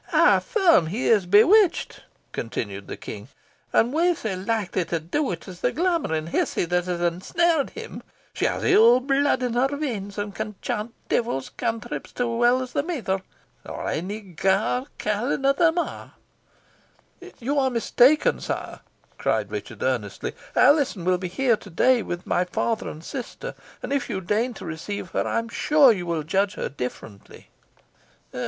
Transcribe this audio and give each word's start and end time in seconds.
"I 0.11 0.37
affirm 0.37 0.87
he 0.87 1.05
is 1.09 1.27
bewitchit," 1.27 1.99
continued 2.31 2.87
the 2.87 2.97
King; 2.97 3.27
"and 3.71 3.93
wha 3.93 4.15
sae 4.15 4.35
likely 4.35 4.83
to 4.85 4.99
do 4.99 5.29
it 5.29 5.47
as 5.47 5.61
the 5.61 5.71
glamouring 5.71 6.29
hizzie 6.31 6.65
that 6.69 6.85
has 6.85 6.99
ensnared 6.99 7.69
him? 7.75 8.01
She 8.33 8.45
has 8.45 8.63
ill 8.63 8.99
bluid 8.99 9.43
in 9.43 9.53
her 9.53 9.67
veins, 9.67 10.17
and 10.17 10.33
can 10.33 10.55
chant 10.59 10.95
deevil's 11.07 11.49
cantrips 11.51 12.13
as 12.17 12.25
weel 12.25 12.63
as 12.63 12.73
the 12.73 12.81
mither, 12.81 13.21
or 13.63 13.87
ony 13.87 14.33
gyre 14.35 14.85
carline 14.97 15.45
o' 15.45 15.53
them 15.53 15.77
a'." 15.77 16.15
"You 17.37 17.59
are 17.59 17.69
mistaken, 17.69 18.39
sire," 18.39 18.79
cried 19.19 19.51
Richard, 19.51 19.83
earnestly. 19.83 20.33
"Alizon 20.55 21.05
will 21.05 21.19
be 21.19 21.27
here 21.27 21.57
to 21.57 21.69
day 21.69 22.01
with 22.01 22.25
my 22.25 22.43
father 22.45 22.89
and 22.89 23.03
sister, 23.03 23.53
and, 23.83 23.93
if 23.93 24.09
you 24.09 24.19
deign 24.19 24.55
to 24.55 24.65
receive 24.65 25.11
her, 25.11 25.27
I 25.27 25.37
am 25.37 25.47
sure 25.49 25.91
you 25.91 26.07
will 26.07 26.23
judge 26.23 26.55
her 26.55 26.69
differently." 26.69 27.51